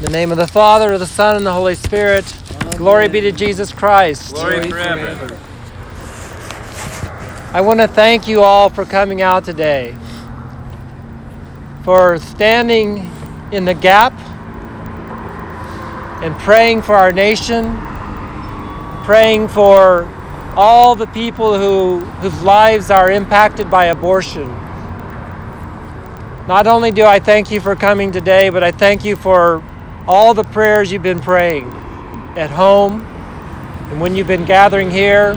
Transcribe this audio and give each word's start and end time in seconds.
In 0.00 0.06
the 0.06 0.12
name 0.12 0.32
of 0.32 0.38
the 0.38 0.46
Father, 0.46 0.94
of 0.94 1.00
the 1.00 1.06
Son, 1.06 1.36
and 1.36 1.44
the 1.44 1.52
Holy 1.52 1.74
Spirit. 1.74 2.24
Amen. 2.62 2.76
Glory 2.78 3.06
be 3.08 3.20
to 3.20 3.32
Jesus 3.32 3.70
Christ. 3.70 4.32
Glory 4.32 4.70
forever. 4.70 5.38
I 7.52 7.60
want 7.60 7.80
to 7.80 7.86
thank 7.86 8.26
you 8.26 8.40
all 8.40 8.70
for 8.70 8.86
coming 8.86 9.20
out 9.20 9.44
today, 9.44 9.94
for 11.84 12.16
standing 12.16 13.10
in 13.52 13.66
the 13.66 13.74
gap 13.74 14.14
and 16.22 16.34
praying 16.38 16.80
for 16.80 16.94
our 16.94 17.12
nation, 17.12 17.76
praying 19.04 19.48
for 19.48 20.10
all 20.56 20.94
the 20.94 21.08
people 21.08 21.58
who, 21.58 22.00
whose 22.22 22.42
lives 22.42 22.90
are 22.90 23.10
impacted 23.10 23.70
by 23.70 23.84
abortion. 23.84 24.48
Not 26.48 26.66
only 26.66 26.90
do 26.90 27.04
I 27.04 27.20
thank 27.20 27.50
you 27.50 27.60
for 27.60 27.76
coming 27.76 28.10
today, 28.12 28.48
but 28.48 28.64
I 28.64 28.70
thank 28.70 29.04
you 29.04 29.14
for 29.14 29.62
all 30.06 30.34
the 30.34 30.44
prayers 30.44 30.90
you've 30.90 31.02
been 31.02 31.20
praying 31.20 31.70
at 32.36 32.50
home 32.50 33.02
and 33.90 34.00
when 34.00 34.14
you've 34.14 34.26
been 34.26 34.44
gathering 34.44 34.90
here. 34.90 35.34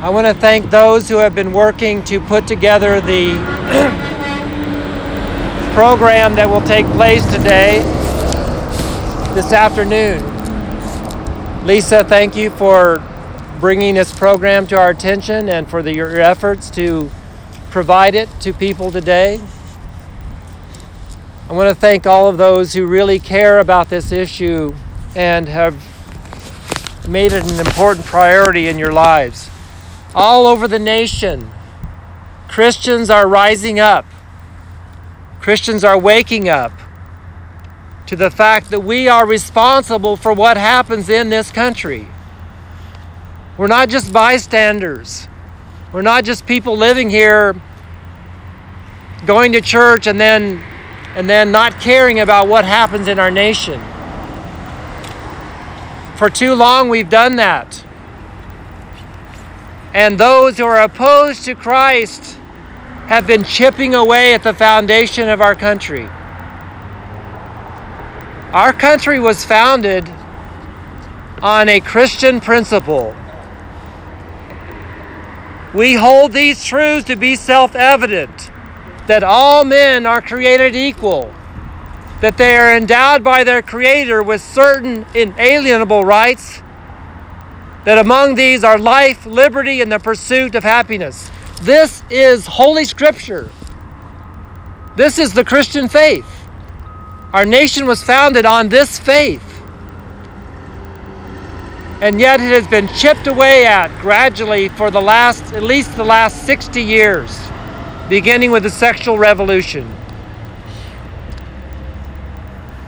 I 0.00 0.10
want 0.10 0.26
to 0.26 0.34
thank 0.34 0.70
those 0.70 1.08
who 1.08 1.16
have 1.16 1.34
been 1.34 1.52
working 1.52 2.04
to 2.04 2.20
put 2.20 2.46
together 2.46 3.00
the 3.00 3.30
program 5.74 6.34
that 6.34 6.48
will 6.48 6.60
take 6.62 6.86
place 6.88 7.24
today, 7.32 7.78
this 9.34 9.52
afternoon. 9.52 10.34
Lisa, 11.66 12.04
thank 12.04 12.36
you 12.36 12.50
for 12.50 13.02
bringing 13.60 13.94
this 13.94 14.16
program 14.16 14.66
to 14.66 14.78
our 14.78 14.90
attention 14.90 15.48
and 15.48 15.68
for 15.68 15.82
the, 15.82 15.94
your 15.94 16.20
efforts 16.20 16.70
to 16.70 17.10
provide 17.70 18.14
it 18.14 18.28
to 18.40 18.52
people 18.52 18.92
today. 18.92 19.40
I 21.48 21.52
want 21.52 21.72
to 21.72 21.80
thank 21.80 22.08
all 22.08 22.28
of 22.28 22.38
those 22.38 22.72
who 22.72 22.88
really 22.88 23.20
care 23.20 23.60
about 23.60 23.88
this 23.88 24.10
issue 24.10 24.74
and 25.14 25.48
have 25.48 25.76
made 27.08 27.32
it 27.32 27.48
an 27.48 27.64
important 27.64 28.04
priority 28.04 28.66
in 28.66 28.78
your 28.78 28.92
lives. 28.92 29.48
All 30.12 30.48
over 30.48 30.66
the 30.66 30.80
nation, 30.80 31.52
Christians 32.48 33.10
are 33.10 33.28
rising 33.28 33.78
up. 33.78 34.04
Christians 35.40 35.84
are 35.84 35.96
waking 35.96 36.48
up 36.48 36.72
to 38.06 38.16
the 38.16 38.30
fact 38.30 38.70
that 38.70 38.80
we 38.80 39.06
are 39.06 39.24
responsible 39.24 40.16
for 40.16 40.32
what 40.32 40.56
happens 40.56 41.08
in 41.08 41.28
this 41.28 41.52
country. 41.52 42.08
We're 43.56 43.68
not 43.68 43.88
just 43.88 44.12
bystanders. 44.12 45.28
We're 45.92 46.02
not 46.02 46.24
just 46.24 46.44
people 46.44 46.76
living 46.76 47.08
here 47.08 47.54
going 49.26 49.52
to 49.52 49.60
church 49.60 50.08
and 50.08 50.20
then 50.20 50.64
and 51.16 51.30
then 51.30 51.50
not 51.50 51.80
caring 51.80 52.20
about 52.20 52.46
what 52.46 52.66
happens 52.66 53.08
in 53.08 53.18
our 53.18 53.30
nation. 53.30 53.80
For 56.16 56.28
too 56.28 56.52
long 56.52 56.90
we've 56.90 57.08
done 57.08 57.36
that. 57.36 57.82
And 59.94 60.20
those 60.20 60.58
who 60.58 60.66
are 60.66 60.82
opposed 60.82 61.46
to 61.46 61.54
Christ 61.54 62.38
have 63.06 63.26
been 63.26 63.44
chipping 63.44 63.94
away 63.94 64.34
at 64.34 64.42
the 64.42 64.52
foundation 64.52 65.30
of 65.30 65.40
our 65.40 65.54
country. 65.54 66.06
Our 68.52 68.74
country 68.74 69.18
was 69.18 69.42
founded 69.42 70.06
on 71.40 71.70
a 71.70 71.80
Christian 71.80 72.42
principle. 72.42 73.16
We 75.72 75.94
hold 75.94 76.32
these 76.32 76.62
truths 76.62 77.06
to 77.06 77.16
be 77.16 77.36
self 77.36 77.74
evident 77.74 78.50
that 79.06 79.22
all 79.22 79.64
men 79.64 80.06
are 80.06 80.20
created 80.20 80.74
equal, 80.74 81.32
that 82.20 82.36
they 82.36 82.56
are 82.56 82.76
endowed 82.76 83.22
by 83.22 83.44
their 83.44 83.62
Creator 83.62 84.22
with 84.22 84.40
certain 84.40 85.06
inalienable 85.14 86.04
rights, 86.04 86.62
that 87.84 87.98
among 87.98 88.34
these 88.34 88.64
are 88.64 88.78
life, 88.78 89.26
liberty, 89.26 89.80
and 89.80 89.92
the 89.92 89.98
pursuit 89.98 90.54
of 90.54 90.64
happiness. 90.64 91.30
This 91.62 92.02
is 92.10 92.46
Holy 92.46 92.84
Scripture. 92.84 93.48
This 94.96 95.18
is 95.18 95.32
the 95.32 95.44
Christian 95.44 95.88
faith. 95.88 96.26
Our 97.32 97.44
nation 97.44 97.86
was 97.86 98.02
founded 98.02 98.44
on 98.44 98.68
this 98.68 98.98
faith. 98.98 99.42
And 102.00 102.20
yet 102.20 102.40
it 102.40 102.50
has 102.52 102.66
been 102.66 102.88
chipped 102.88 103.26
away 103.26 103.66
at 103.66 103.88
gradually 104.00 104.68
for 104.68 104.90
the 104.90 105.00
last, 105.00 105.52
at 105.52 105.62
least 105.62 105.96
the 105.96 106.04
last 106.04 106.44
60 106.44 106.82
years, 106.82 107.38
beginning 108.08 108.50
with 108.50 108.62
the 108.62 108.70
sexual 108.70 109.18
revolution. 109.18 109.90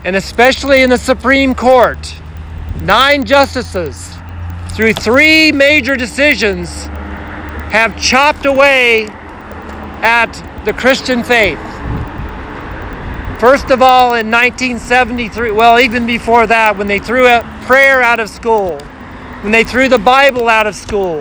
And 0.05 0.17
especially 0.17 0.83
in 0.83 0.91
the 0.91 0.99
Supreme 0.99 1.55
Court, 1.55 2.15
nine 2.81 3.25
justices, 3.25 4.15
through 4.73 4.93
three 4.93 5.51
major 5.51 5.97
decisions, 5.97 6.85
have 7.73 8.01
chopped 8.01 8.47
away 8.47 9.07
at 10.03 10.33
the 10.65 10.73
Christian 10.73 11.25
faith. 11.25 11.59
First 13.41 13.71
of 13.71 13.83
all, 13.83 14.15
in 14.15 14.31
1973, 14.31 15.51
well, 15.51 15.79
even 15.79 16.07
before 16.07 16.47
that, 16.47 16.77
when 16.77 16.87
they 16.87 16.99
threw 16.99 17.27
prayer 17.67 18.03
out 18.03 18.21
of 18.21 18.29
school, 18.29 18.79
when 19.43 19.53
they 19.53 19.65
threw 19.65 19.89
the 19.89 19.99
Bible 19.99 20.49
out 20.49 20.67
of 20.67 20.75
school, 20.75 21.21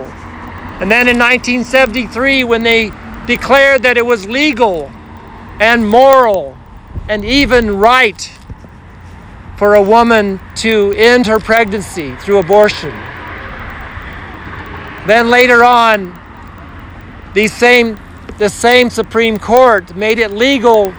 and 0.80 0.90
then 0.90 1.08
in 1.08 1.18
1973, 1.18 2.44
when 2.44 2.62
they 2.62 2.90
declared 3.28 3.82
that 3.82 3.98
it 3.98 4.06
was 4.06 4.26
legal 4.26 4.90
and 5.60 5.86
moral 5.86 6.56
and 7.10 7.22
even 7.26 7.76
right 7.76 8.32
for 9.58 9.74
a 9.74 9.82
woman 9.82 10.40
to 10.54 10.94
end 10.96 11.26
her 11.26 11.38
pregnancy 11.38 12.16
through 12.16 12.38
abortion. 12.38 12.90
Then 15.06 15.28
later 15.28 15.62
on, 15.62 16.18
the 17.34 17.48
same, 17.48 18.00
the 18.38 18.48
same 18.48 18.88
Supreme 18.88 19.38
Court 19.38 19.94
made 19.94 20.18
it 20.18 20.30
legal 20.30 20.94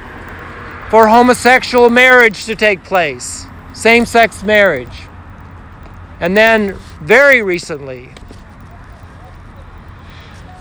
for 0.91 1.07
homosexual 1.07 1.89
marriage 1.89 2.45
to 2.45 2.55
take 2.55 2.83
place, 2.83 3.47
same 3.73 4.05
sex 4.05 4.43
marriage. 4.43 5.07
And 6.19 6.37
then, 6.37 6.77
very 7.01 7.41
recently, 7.41 8.11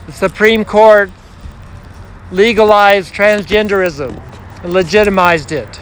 the 0.06 0.12
Supreme 0.12 0.64
Court 0.64 1.10
legalized 2.30 3.14
transgenderism 3.14 4.22
and 4.62 4.72
legitimized 4.72 5.52
it. 5.52 5.80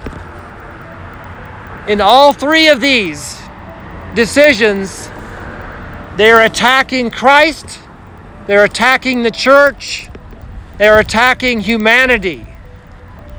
In 1.89 2.01
all 2.01 2.33
three 2.33 2.69
of 2.69 2.81
these 2.81 3.39
decisions, 4.15 5.09
they're 6.17 6.43
attacking 6.43 7.11
Christ, 7.11 7.81
they're 8.47 8.65
attacking 8.65 9.23
the 9.23 9.31
church, 9.31 10.09
they're 10.79 10.99
attacking 10.99 11.61
humanity 11.61 12.47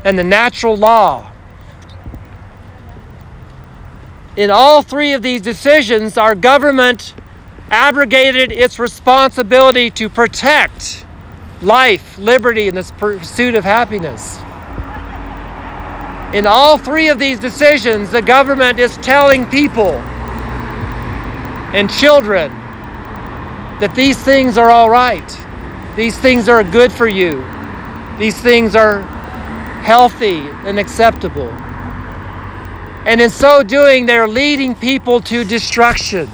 and 0.04 0.18
the 0.18 0.24
natural 0.24 0.76
law. 0.76 1.32
In 4.36 4.52
all 4.52 4.82
three 4.84 5.14
of 5.14 5.24
these 5.24 5.42
decisions, 5.42 6.18
our 6.18 6.36
government 6.36 7.16
abrogated 7.72 8.52
its 8.52 8.80
responsibility 8.80 9.90
to 9.90 10.10
protect 10.10 11.07
life, 11.62 12.18
liberty, 12.18 12.68
and 12.68 12.78
the 12.78 12.94
pursuit 12.98 13.56
of 13.56 13.64
happiness. 13.64 14.38
In 16.36 16.46
all 16.46 16.78
three 16.78 17.08
of 17.08 17.20
these 17.20 17.40
decisions, 17.40 18.12
the 18.12 18.22
government 18.22 18.80
is 18.80 18.98
telling 18.98 19.46
people 19.46 19.94
and 21.74 21.90
children 21.90 22.52
that 23.80 23.94
these 23.96 24.18
things 24.18 24.58
are 24.58 24.70
all 24.70 24.90
right. 24.90 25.38
These 25.96 26.18
things 26.18 26.50
are 26.50 26.64
good 26.64 26.92
for 26.92 27.08
you. 27.08 27.44
These 28.20 28.40
things 28.40 28.76
are 28.76 29.02
healthy 29.84 30.40
and 30.66 30.78
acceptable. 30.78 31.50
And 33.06 33.22
in 33.22 33.30
so 33.30 33.64
doing, 33.64 34.06
they're 34.06 34.28
leading 34.28 34.76
people 34.76 35.22
to 35.22 35.46
destruction. 35.46 36.30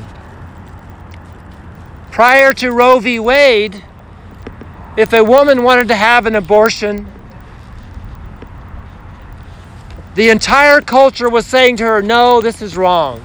Prior 2.12 2.54
to 2.54 2.72
Roe 2.72 3.00
v. 3.00 3.20
Wade, 3.20 3.84
if 4.98 5.14
a 5.14 5.24
woman 5.24 5.64
wanted 5.64 5.88
to 5.88 5.96
have 5.96 6.26
an 6.26 6.36
abortion, 6.36 7.12
the 10.16 10.30
entire 10.30 10.82
culture 10.82 11.30
was 11.30 11.46
saying 11.46 11.78
to 11.78 11.84
her, 11.84 12.02
No, 12.02 12.42
this 12.42 12.62
is 12.62 12.78
wrong. 12.78 13.22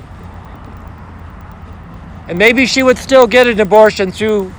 And 2.28 2.38
maybe 2.38 2.66
she 2.66 2.82
would 2.82 2.98
still 2.98 3.26
get 3.26 3.46
an 3.46 3.60
abortion 3.60 4.10
through 4.10 4.52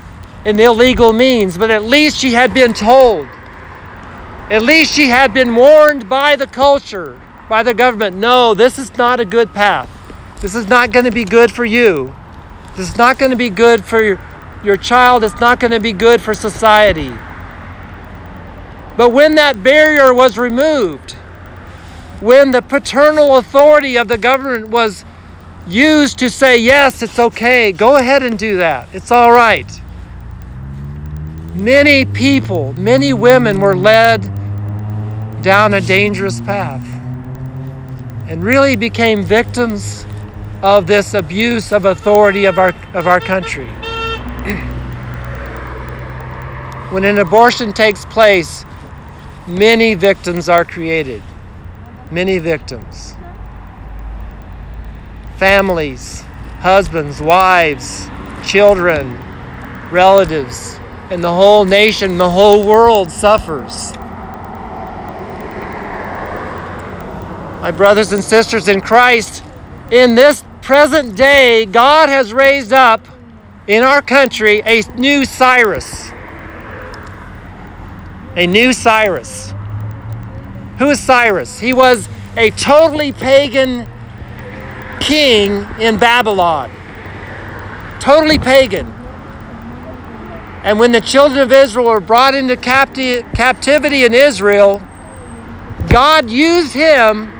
an 0.45 0.59
illegal 0.59 1.13
means, 1.13 1.57
but 1.57 1.69
at 1.69 1.83
least 1.83 2.17
she 2.17 2.33
had 2.33 2.53
been 2.53 2.73
told 2.73 3.27
at 4.49 4.63
least 4.63 4.93
she 4.93 5.09
had 5.09 5.31
been 5.31 5.55
warned 5.55 6.09
by 6.09 6.35
the 6.35 6.47
culture, 6.47 7.19
by 7.47 7.61
the 7.61 7.73
government 7.73 8.15
no, 8.15 8.55
this 8.55 8.79
is 8.79 8.95
not 8.97 9.19
a 9.19 9.25
good 9.25 9.53
path. 9.53 9.87
This 10.41 10.55
is 10.55 10.67
not 10.67 10.91
going 10.91 11.05
to 11.05 11.11
be 11.11 11.23
good 11.23 11.51
for 11.51 11.65
you. 11.65 12.15
This 12.75 12.89
is 12.89 12.97
not 12.97 13.19
going 13.19 13.29
to 13.29 13.37
be 13.37 13.51
good 13.51 13.85
for 13.85 14.03
your, 14.03 14.19
your 14.63 14.77
child. 14.77 15.23
is 15.23 15.39
not 15.39 15.59
going 15.59 15.71
to 15.71 15.79
be 15.79 15.93
good 15.93 16.21
for 16.21 16.33
society. 16.33 17.13
But 18.97 19.11
when 19.11 19.35
that 19.35 19.63
barrier 19.63 20.13
was 20.13 20.37
removed, 20.37 21.13
when 22.19 22.51
the 22.51 22.61
paternal 22.61 23.37
authority 23.37 23.97
of 23.97 24.07
the 24.09 24.17
government 24.17 24.69
was 24.69 25.05
used 25.67 26.19
to 26.19 26.29
say, 26.29 26.57
yes, 26.57 27.01
it's 27.01 27.17
okay, 27.17 27.71
go 27.71 27.95
ahead 27.95 28.23
and 28.23 28.37
do 28.37 28.57
that, 28.57 28.89
it's 28.93 29.11
all 29.11 29.31
right. 29.31 29.81
Many 31.55 32.05
people, 32.05 32.73
many 32.73 33.13
women 33.13 33.61
were 33.61 33.75
led 33.75 34.21
down 35.41 35.73
a 35.73 35.81
dangerous 35.81 36.41
path 36.41 36.85
and 38.27 38.43
really 38.43 38.75
became 38.75 39.23
victims 39.23 40.05
of 40.61 40.87
this 40.87 41.13
abuse 41.13 41.71
of 41.71 41.85
authority 41.85 42.45
of 42.45 42.59
our, 42.59 42.73
of 42.93 43.07
our 43.07 43.19
country. 43.19 43.69
when 46.91 47.05
an 47.05 47.19
abortion 47.19 47.73
takes 47.73 48.05
place, 48.05 48.65
many 49.47 49.95
victims 49.95 50.49
are 50.49 50.65
created. 50.65 51.21
Many 52.11 52.39
victims. 52.39 53.15
Families, 55.37 56.21
husbands, 56.59 57.21
wives, 57.21 58.09
children, 58.45 59.17
relatives, 59.91 60.79
and 61.09 61.23
the 61.23 61.33
whole 61.33 61.65
nation, 61.65 62.17
the 62.17 62.29
whole 62.29 62.65
world 62.65 63.11
suffers. 63.11 63.93
My 67.61 67.71
brothers 67.71 68.13
and 68.13 68.23
sisters 68.23 68.67
in 68.67 68.81
Christ, 68.81 69.43
in 69.91 70.15
this 70.15 70.43
present 70.61 71.15
day, 71.15 71.65
God 71.65 72.09
has 72.09 72.31
raised 72.31 72.71
up 72.71 73.05
in 73.69 73.83
our 73.83 74.01
country 74.01 74.63
a 74.65 74.81
new 74.95 75.23
Cyrus. 75.25 76.09
A 78.35 78.47
new 78.47 78.73
Cyrus. 78.73 79.53
Who 80.79 80.89
is 80.89 80.99
Cyrus? 80.99 81.59
He 81.59 81.71
was 81.71 82.09
a 82.35 82.49
totally 82.49 83.11
pagan 83.11 83.87
king 84.99 85.67
in 85.79 85.99
Babylon. 85.99 86.71
Totally 87.99 88.39
pagan. 88.39 88.87
And 90.63 90.79
when 90.79 90.91
the 90.91 91.01
children 91.01 91.39
of 91.39 91.51
Israel 91.51 91.85
were 91.85 91.99
brought 91.99 92.33
into 92.33 92.55
capti- 92.55 93.21
captivity 93.35 94.03
in 94.03 94.15
Israel, 94.15 94.81
God 95.89 96.27
used 96.27 96.73
him 96.73 97.31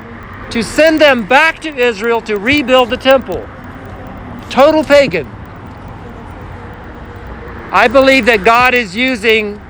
to 0.50 0.62
send 0.62 1.00
them 1.00 1.26
back 1.26 1.60
to 1.62 1.74
Israel 1.74 2.20
to 2.22 2.38
rebuild 2.38 2.90
the 2.90 2.96
temple. 2.96 3.48
Total 4.48 4.84
pagan. 4.84 5.39
I 7.72 7.86
believe 7.86 8.26
that 8.26 8.44
God 8.44 8.74
is 8.74 8.96
using 8.96 9.60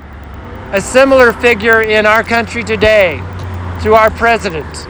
a 0.73 0.81
similar 0.81 1.35
figure 1.35 1.82
in 1.82 2.06
our 2.06 2.23
country 2.23 2.64
today 2.64 3.19
through 3.82 3.94
our 3.94 4.11
president. 4.11 4.87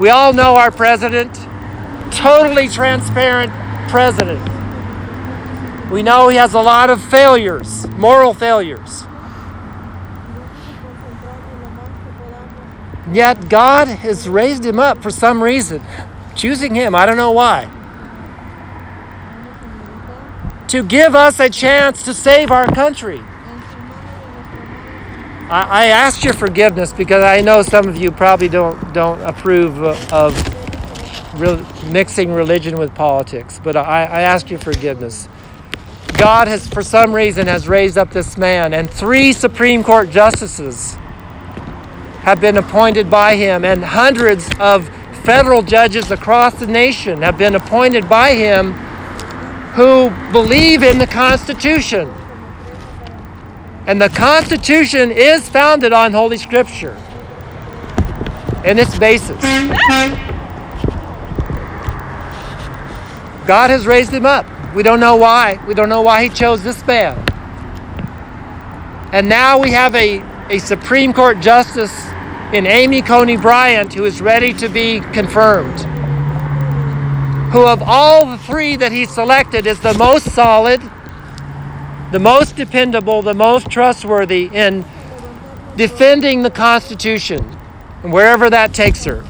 We 0.00 0.08
all 0.08 0.32
know 0.32 0.56
our 0.56 0.70
president, 0.70 1.34
totally 2.10 2.68
transparent 2.68 3.52
president. 3.90 4.40
We 5.90 6.02
know 6.02 6.28
he 6.28 6.38
has 6.38 6.54
a 6.54 6.60
lot 6.60 6.88
of 6.88 7.02
failures, 7.02 7.86
moral 7.88 8.32
failures. 8.32 9.04
Yet 13.12 13.50
God 13.50 13.88
has 13.88 14.26
raised 14.30 14.64
him 14.64 14.80
up 14.80 15.02
for 15.02 15.10
some 15.10 15.42
reason, 15.42 15.82
choosing 16.34 16.74
him, 16.74 16.94
I 16.94 17.04
don't 17.04 17.18
know 17.18 17.32
why, 17.32 17.68
to 20.72 20.82
give 20.82 21.14
us 21.14 21.38
a 21.38 21.50
chance 21.50 22.02
to 22.02 22.14
save 22.14 22.50
our 22.50 22.64
country. 22.64 23.18
I, 25.50 25.66
I 25.68 25.86
ask 25.88 26.24
your 26.24 26.32
forgiveness 26.32 26.94
because 26.94 27.22
I 27.22 27.42
know 27.42 27.60
some 27.60 27.86
of 27.88 27.98
you 27.98 28.10
probably 28.10 28.48
don't 28.48 28.94
don't 28.94 29.20
approve 29.20 29.82
of 30.10 30.32
mixing 31.92 32.32
religion 32.32 32.78
with 32.78 32.94
politics, 32.94 33.60
but 33.62 33.76
I, 33.76 34.04
I 34.04 34.20
ask 34.22 34.48
your 34.48 34.60
forgiveness. 34.60 35.28
God 36.16 36.48
has, 36.48 36.66
for 36.66 36.82
some 36.82 37.12
reason, 37.12 37.46
has 37.48 37.68
raised 37.68 37.98
up 37.98 38.10
this 38.10 38.38
man, 38.38 38.72
and 38.72 38.90
three 38.90 39.34
Supreme 39.34 39.84
Court 39.84 40.08
justices 40.08 40.94
have 42.24 42.40
been 42.40 42.56
appointed 42.56 43.10
by 43.10 43.36
him, 43.36 43.66
and 43.66 43.84
hundreds 43.84 44.48
of 44.58 44.88
federal 45.22 45.60
judges 45.60 46.10
across 46.10 46.54
the 46.54 46.66
nation 46.66 47.20
have 47.20 47.36
been 47.36 47.56
appointed 47.56 48.08
by 48.08 48.34
him 48.34 48.72
who 49.74 50.10
believe 50.32 50.82
in 50.82 50.98
the 50.98 51.06
Constitution. 51.06 52.08
And 53.86 54.00
the 54.00 54.10
Constitution 54.10 55.10
is 55.10 55.48
founded 55.48 55.92
on 55.92 56.12
Holy 56.12 56.38
Scripture 56.38 56.96
and 58.64 58.78
its 58.78 58.96
basis. 58.98 59.40
God 63.46 63.70
has 63.70 63.86
raised 63.86 64.12
him 64.12 64.24
up. 64.24 64.46
We 64.74 64.82
don't 64.82 65.00
know 65.00 65.16
why. 65.16 65.58
We 65.66 65.74
don't 65.74 65.88
know 65.88 66.02
why 66.02 66.24
he 66.24 66.28
chose 66.28 66.62
this 66.62 66.86
man. 66.86 67.18
And 69.12 69.28
now 69.28 69.58
we 69.58 69.70
have 69.72 69.94
a, 69.94 70.20
a 70.48 70.58
Supreme 70.58 71.12
Court 71.12 71.40
justice 71.40 71.92
in 72.52 72.66
Amy 72.66 73.02
Coney 73.02 73.36
Barrett, 73.36 73.92
who 73.92 74.04
is 74.04 74.20
ready 74.20 74.52
to 74.54 74.68
be 74.68 75.00
confirmed. 75.12 75.91
Who, 77.52 77.66
of 77.66 77.82
all 77.82 78.26
the 78.26 78.38
three 78.38 78.76
that 78.76 78.92
he 78.92 79.04
selected, 79.04 79.66
is 79.66 79.78
the 79.80 79.94
most 79.94 80.30
solid, 80.30 80.80
the 82.10 82.18
most 82.18 82.56
dependable, 82.56 83.22
the 83.22 83.34
most 83.34 83.70
trustworthy 83.70 84.50
in 84.52 84.84
defending 85.76 86.42
the 86.42 86.50
Constitution, 86.50 87.44
and 88.02 88.12
wherever 88.12 88.48
that 88.50 88.72
takes 88.72 89.04
her. 89.04 89.24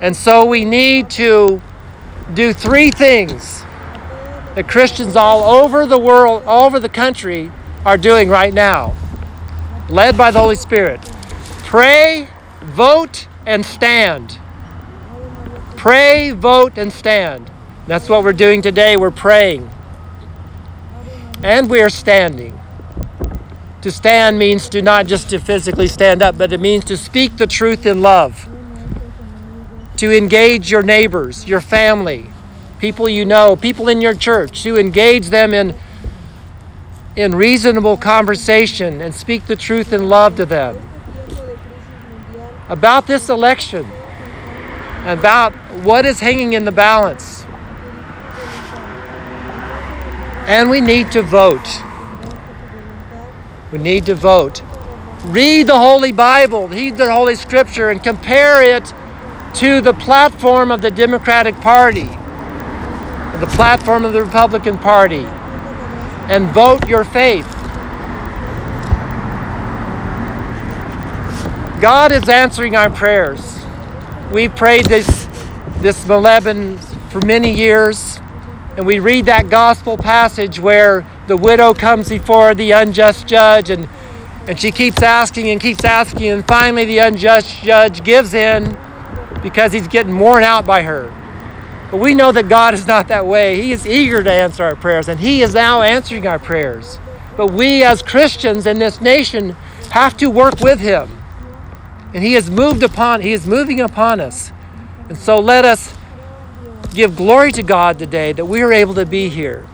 And 0.00 0.14
so 0.14 0.44
we 0.44 0.64
need 0.64 1.08
to 1.10 1.62
do 2.34 2.52
three 2.52 2.90
things 2.90 3.62
that 4.54 4.66
Christians 4.68 5.16
all 5.16 5.42
over 5.62 5.86
the 5.86 5.98
world, 5.98 6.42
all 6.44 6.66
over 6.66 6.80
the 6.80 6.88
country, 6.88 7.50
are 7.84 7.96
doing 7.96 8.28
right 8.28 8.52
now 8.52 8.94
led 9.88 10.16
by 10.16 10.30
the 10.30 10.38
Holy 10.38 10.56
Spirit. 10.56 11.00
Pray, 11.64 12.28
vote, 12.62 13.28
and 13.46 13.64
stand. 13.64 14.38
Pray, 15.76 16.32
vote, 16.32 16.76
and 16.76 16.92
stand. 16.92 17.50
That's 17.86 18.08
what 18.08 18.24
we're 18.24 18.32
doing 18.32 18.60
today. 18.60 18.96
We're 18.96 19.12
praying. 19.12 19.70
And 21.42 21.70
we 21.70 21.80
are 21.80 21.88
standing. 21.88 22.60
To 23.82 23.92
stand 23.92 24.38
means 24.38 24.68
to 24.70 24.82
not 24.82 25.06
just 25.06 25.30
to 25.30 25.38
physically 25.38 25.86
stand 25.86 26.22
up, 26.22 26.36
but 26.36 26.52
it 26.52 26.58
means 26.58 26.84
to 26.86 26.96
speak 26.96 27.36
the 27.36 27.46
truth 27.46 27.86
in 27.86 28.02
love. 28.02 28.48
To 29.98 30.14
engage 30.14 30.70
your 30.70 30.82
neighbors, 30.82 31.46
your 31.46 31.60
family, 31.60 32.26
people 32.80 33.08
you 33.08 33.24
know, 33.24 33.54
people 33.54 33.88
in 33.88 34.00
your 34.00 34.14
church, 34.14 34.64
to 34.64 34.76
engage 34.76 35.28
them 35.28 35.54
in 35.54 35.74
in 37.14 37.34
reasonable 37.34 37.96
conversation 37.96 39.00
and 39.00 39.14
speak 39.14 39.46
the 39.46 39.56
truth 39.56 39.94
in 39.94 40.06
love 40.06 40.36
to 40.36 40.44
them 40.44 40.76
about 42.68 43.06
this 43.06 43.28
election, 43.28 43.86
about 45.04 45.52
what 45.82 46.04
is 46.04 46.20
hanging 46.20 46.54
in 46.54 46.64
the 46.64 46.72
balance. 46.72 47.44
And 50.46 50.70
we 50.70 50.80
need 50.80 51.10
to 51.12 51.22
vote. 51.22 51.82
We 53.72 53.78
need 53.78 54.06
to 54.06 54.14
vote. 54.14 54.62
Read 55.24 55.66
the 55.66 55.78
Holy 55.78 56.12
Bible, 56.12 56.68
read 56.68 56.96
the 56.96 57.12
Holy 57.12 57.34
Scripture, 57.34 57.90
and 57.90 58.02
compare 58.02 58.62
it 58.62 58.92
to 59.54 59.80
the 59.80 59.94
platform 59.94 60.70
of 60.70 60.82
the 60.82 60.90
Democratic 60.90 61.56
Party, 61.56 62.04
the 63.40 63.50
platform 63.54 64.04
of 64.04 64.12
the 64.12 64.22
Republican 64.22 64.78
Party, 64.78 65.24
and 66.28 66.46
vote 66.48 66.86
your 66.88 67.04
faith. 67.04 67.55
God 71.80 72.12
is 72.12 72.28
answering 72.28 72.74
our 72.74 72.90
prayers. 72.90 73.58
We've 74.32 74.54
prayed 74.54 74.86
this 74.86 75.06
this 75.78 76.04
Moleben 76.04 76.78
for 77.10 77.20
many 77.20 77.52
years, 77.52 78.18
and 78.76 78.86
we 78.86 78.98
read 78.98 79.26
that 79.26 79.50
gospel 79.50 79.96
passage 79.98 80.58
where 80.58 81.06
the 81.26 81.36
widow 81.36 81.74
comes 81.74 82.08
before 82.08 82.54
the 82.54 82.70
unjust 82.70 83.26
judge 83.26 83.70
and 83.70 83.88
and 84.48 84.58
she 84.58 84.70
keeps 84.70 85.02
asking 85.02 85.50
and 85.50 85.60
keeps 85.60 85.84
asking, 85.84 86.28
and 86.28 86.46
finally 86.46 86.84
the 86.84 86.98
unjust 86.98 87.62
judge 87.62 88.04
gives 88.04 88.32
in 88.32 88.78
because 89.42 89.72
he's 89.72 89.88
getting 89.88 90.18
worn 90.18 90.44
out 90.44 90.64
by 90.64 90.82
her. 90.82 91.12
But 91.90 91.98
we 91.98 92.14
know 92.14 92.32
that 92.32 92.48
God 92.48 92.74
is 92.74 92.86
not 92.86 93.08
that 93.08 93.26
way. 93.26 93.60
He 93.60 93.72
is 93.72 93.86
eager 93.86 94.22
to 94.22 94.30
answer 94.32 94.64
our 94.64 94.76
prayers, 94.76 95.08
and 95.08 95.20
He 95.20 95.42
is 95.42 95.54
now 95.54 95.82
answering 95.82 96.26
our 96.26 96.38
prayers. 96.38 96.98
But 97.36 97.52
we, 97.52 97.84
as 97.84 98.02
Christians 98.02 98.66
in 98.66 98.78
this 98.78 99.00
nation, 99.00 99.50
have 99.90 100.16
to 100.16 100.28
work 100.28 100.60
with 100.60 100.80
Him. 100.80 101.15
And 102.14 102.22
He 102.22 102.34
is 102.34 102.50
moved 102.50 102.82
upon, 102.82 103.20
He 103.20 103.32
is 103.32 103.46
moving 103.46 103.80
upon 103.80 104.20
us. 104.20 104.52
And 105.08 105.18
so 105.18 105.38
let 105.38 105.64
us 105.64 105.94
give 106.94 107.16
glory 107.16 107.52
to 107.52 107.62
God 107.62 107.98
today 107.98 108.32
that 108.32 108.46
we 108.46 108.62
are 108.62 108.72
able 108.72 108.94
to 108.94 109.06
be 109.06 109.28
here. 109.28 109.66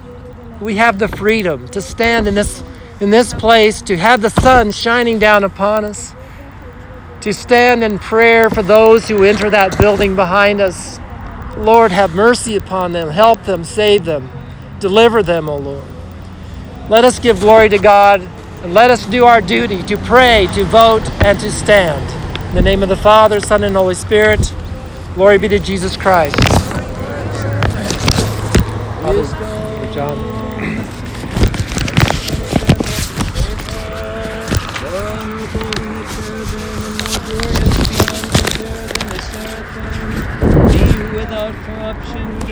We 0.60 0.76
have 0.76 0.98
the 0.98 1.08
freedom 1.08 1.68
to 1.68 1.80
stand 1.80 2.26
in 2.26 2.34
this 2.34 2.62
in 3.02 3.10
this 3.10 3.34
place 3.34 3.82
to 3.82 3.96
have 3.96 4.22
the 4.22 4.30
sun 4.30 4.70
shining 4.70 5.18
down 5.18 5.42
upon 5.42 5.84
us, 5.84 6.14
to 7.20 7.34
stand 7.34 7.82
in 7.82 7.98
prayer 7.98 8.48
for 8.48 8.62
those 8.62 9.08
who 9.08 9.24
enter 9.24 9.50
that 9.50 9.76
building 9.76 10.14
behind 10.14 10.60
us. 10.60 11.00
Lord, 11.56 11.90
have 11.90 12.14
mercy 12.14 12.54
upon 12.54 12.92
them, 12.92 13.10
help 13.10 13.42
them, 13.42 13.64
save 13.64 14.04
them, 14.04 14.30
deliver 14.78 15.20
them, 15.20 15.48
O 15.48 15.56
Lord. 15.56 15.84
Let 16.88 17.04
us 17.04 17.18
give 17.18 17.40
glory 17.40 17.68
to 17.70 17.78
God 17.78 18.20
and 18.62 18.72
let 18.72 18.92
us 18.92 19.04
do 19.06 19.24
our 19.24 19.40
duty 19.40 19.82
to 19.82 19.96
pray, 19.96 20.46
to 20.54 20.64
vote, 20.64 21.08
and 21.22 21.38
to 21.40 21.50
stand. 21.50 22.21
In 22.52 22.56
the 22.56 22.62
name 22.62 22.82
of 22.82 22.90
the 22.90 22.96
Father, 22.98 23.40
Son, 23.40 23.64
and 23.64 23.74
Holy 23.74 23.94
Spirit, 23.94 24.52
glory 25.14 25.38
be 25.38 25.48
to 25.48 25.58
Jesus 25.58 25.96
Christ. 25.96 26.36
Father, 29.00 29.24
John. 29.94 30.41